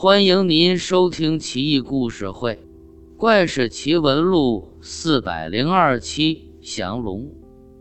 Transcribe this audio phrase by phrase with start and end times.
[0.00, 2.54] 欢迎您收听《奇异故事会·
[3.16, 6.52] 怪事奇闻录》四百零二期。
[6.60, 7.28] 降龙，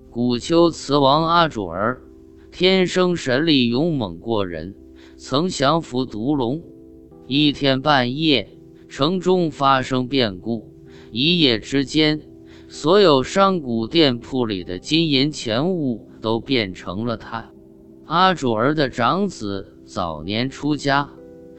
[0.09, 2.01] 古丘慈王阿主儿，
[2.51, 4.73] 天生神力勇猛过人，
[5.15, 6.59] 曾降服毒龙。
[7.27, 8.49] 一天半夜，
[8.89, 10.73] 城中发生变故，
[11.11, 12.19] 一夜之间，
[12.67, 17.51] 所有商贾店铺里的金银钱物都变成了炭。
[18.07, 21.11] 阿主儿的长子早年出家，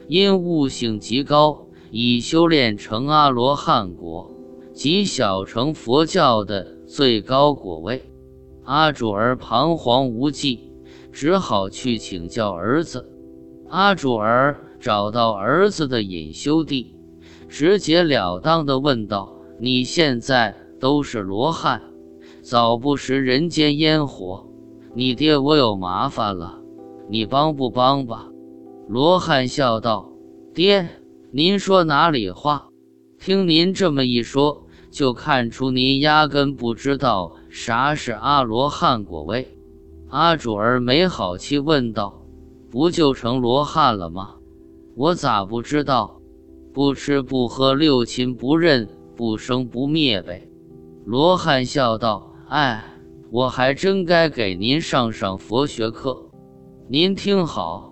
[0.09, 4.31] 因悟性极高，已修炼成阿罗汉果，
[4.73, 8.01] 即小乘佛教的最高果位。
[8.63, 10.73] 阿主儿彷徨无计，
[11.11, 13.07] 只好去请教儿子。
[13.69, 16.95] 阿主儿找到儿子的隐修地，
[17.47, 21.83] 直截了当地问道：“你现在都是罗汉，
[22.41, 24.47] 早不食人间烟火。”
[24.95, 26.59] 你爹我有麻烦了，
[27.07, 28.25] 你帮不帮吧？
[28.87, 30.08] 罗汉笑道
[30.59, 30.89] ：“爹，
[31.31, 32.67] 您说哪里话？
[33.17, 39.57] 听您这么一说，就看出您压根不知道啥是阿罗汉果位。”
[40.11, 42.25] 阿主儿没好气问道
[42.69, 44.35] ：“不就成罗汉了吗？
[44.97, 46.19] 我咋不知道？
[46.73, 50.45] 不吃不喝，六亲不认，不生不灭呗。”
[51.07, 52.83] 罗汉笑道：“哎。”
[53.31, 56.25] 我还真该给您上上佛学课。
[56.89, 57.88] 您听好，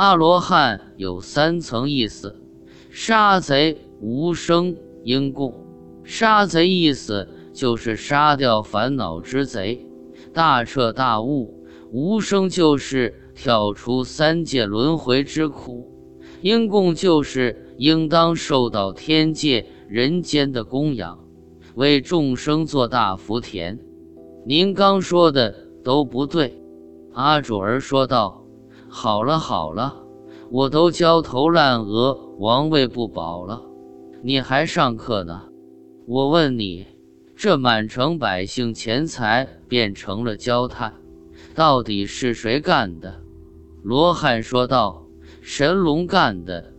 [0.00, 2.40] 阿罗汉有三层意思：
[2.88, 5.52] 杀贼、无生、应供。
[6.04, 9.84] 杀贼意思就是杀掉烦恼之贼，
[10.32, 11.52] 大彻大悟；
[11.90, 15.90] 无生就是跳出三界轮回之苦；
[16.42, 21.18] 应供就是应当受到天界、人间的供养，
[21.74, 23.76] 为众生做大福田。
[24.46, 26.62] 您刚说的都不对，
[27.14, 28.36] 阿主儿说道
[28.88, 29.94] ：“好了好了，
[30.50, 33.62] 我都焦头烂额，王位不保了，
[34.22, 35.42] 你还上课呢？
[36.06, 36.86] 我问你，
[37.36, 40.94] 这满城百姓钱财变成了焦炭，
[41.54, 43.20] 到底是谁干的？”
[43.84, 45.06] 罗汉说道
[45.42, 46.72] ：“神龙干的，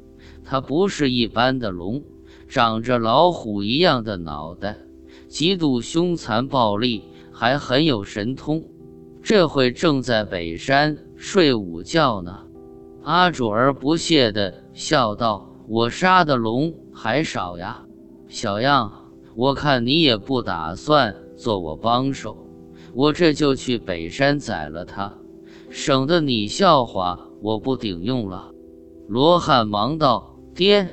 [0.43, 2.03] 他不是一般的龙，
[2.47, 4.75] 长着老虎一样的脑袋，
[5.27, 8.65] 极度凶残暴力。”还很有神通，
[9.21, 12.39] 这会正在北山睡午觉呢。
[13.03, 17.85] 阿主儿不屑地笑道：“我杀的龙还少呀，
[18.27, 18.91] 小样，
[19.35, 22.37] 我看你也不打算做我帮手，
[22.93, 25.13] 我这就去北山宰了他，
[25.69, 28.51] 省得你笑话我不顶用了。”
[29.07, 30.87] 罗汉忙道：“爹，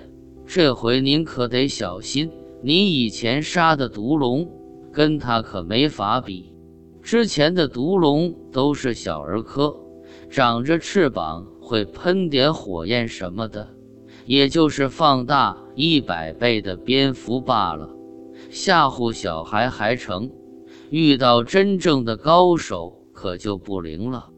[0.47, 2.31] 这回您可得小心，
[2.62, 4.50] 您以前杀的毒龙。”
[4.92, 6.54] 跟他可没法比，
[7.06, 9.77] 之前的毒龙都是小儿科，
[10.28, 13.69] 长着翅膀会喷点火焰什么的，
[14.25, 17.89] 也就是放大一百倍的蝙蝠罢了，
[18.50, 20.28] 吓唬小孩还成。
[20.91, 24.28] 遇到真正的高手可就不灵了。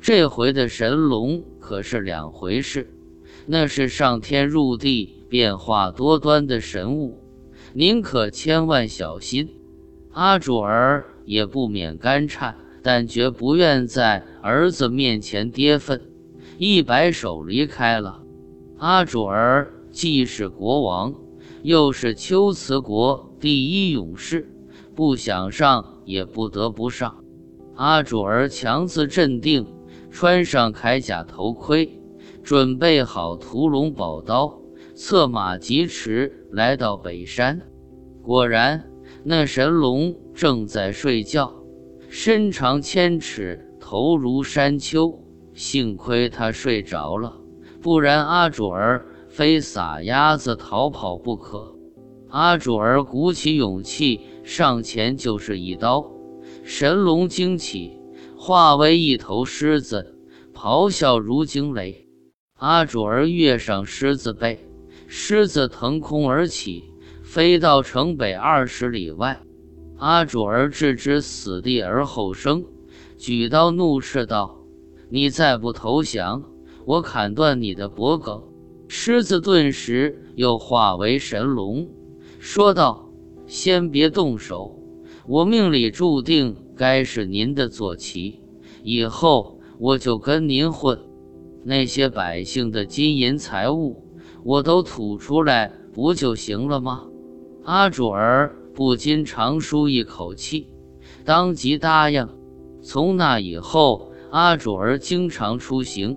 [0.00, 2.92] 这回的神龙可是两回事，
[3.46, 7.20] 那是上天入地、变化多端的神物，
[7.72, 9.48] 您可千万小心。
[10.10, 16.00] 阿主儿也不免干颤，但绝不愿在儿子面前跌份，
[16.56, 18.22] 一摆手离开了。
[18.78, 21.12] 阿主儿既是国王，
[21.62, 24.48] 又是秋瓷国第一勇士，
[24.94, 27.22] 不想上也不得不上。
[27.74, 29.66] 阿主儿强自镇定，
[30.10, 32.00] 穿上铠甲头盔，
[32.42, 34.58] 准备好屠龙宝刀，
[34.94, 37.60] 策马疾驰来到北山。
[38.22, 38.95] 果然。
[39.28, 41.52] 那神龙正在睡觉，
[42.08, 45.20] 身长千尺，头如山丘。
[45.52, 47.36] 幸亏他睡着了，
[47.82, 51.74] 不然阿主儿非撒丫子逃跑不可。
[52.28, 56.08] 阿主儿鼓起勇气上前就是一刀，
[56.62, 57.98] 神龙惊起，
[58.36, 60.20] 化为一头狮子，
[60.54, 62.06] 咆哮如惊雷。
[62.58, 64.60] 阿主儿跃上狮子背，
[65.08, 66.84] 狮子腾空而起。
[67.36, 69.42] 飞到城北二十里外，
[69.98, 72.64] 阿主儿置之死地而后生，
[73.18, 74.64] 举刀怒斥道
[75.12, 76.42] ：“你再不投降，
[76.86, 78.42] 我砍断你的脖颈！”
[78.88, 81.86] 狮子顿时又化为神龙，
[82.38, 83.10] 说道
[83.46, 84.80] ：“先别动手，
[85.26, 88.40] 我命里注定该是您的坐骑，
[88.82, 90.98] 以后我就跟您混。
[91.64, 94.02] 那些百姓的金银财物，
[94.42, 97.06] 我都吐出来，不就行了吗？”
[97.66, 100.68] 阿主儿不禁长舒一口气，
[101.24, 102.28] 当即答应。
[102.80, 106.16] 从那以后，阿主儿经常出行，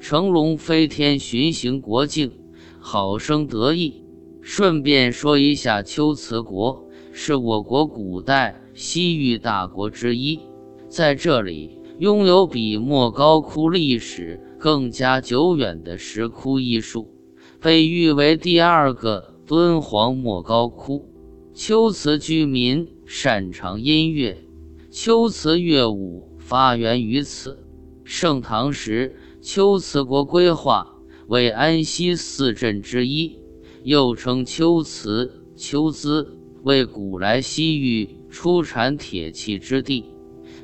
[0.00, 2.32] 乘龙飞天，巡行国境，
[2.80, 4.04] 好生得意。
[4.42, 10.40] 顺便说一下，龟兹国是我国古代西域大国之一，
[10.88, 17.14] 在这里拥有比莫高窟历史更加久远的石窟艺术，
[17.60, 21.10] 被誉为第二个敦煌莫高窟。
[21.52, 24.44] 龟兹居民擅长音乐，
[24.92, 27.58] 龟兹乐舞发源于此。
[28.04, 30.94] 盛唐时，龟兹国规划
[31.26, 33.40] 为安西四镇之一。
[33.82, 40.04] 又称龟兹、龟兹，为古来西域出产铁器之地、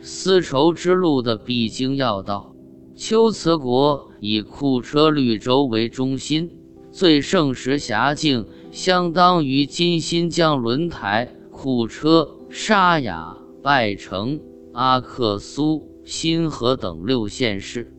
[0.01, 2.55] 丝绸之路的必经要道。
[2.95, 6.49] 龟兹国以库车绿洲为中心，
[6.93, 8.47] 最盛时辖境
[8.77, 14.39] 相当于今新疆轮台、库车、沙雅、拜城、
[14.75, 17.91] 阿克苏、新河等六县市，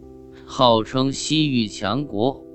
[0.45, 2.45] 号称西域强国。